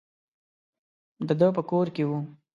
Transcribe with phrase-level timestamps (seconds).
[1.27, 2.19] د ده په کور کې وو.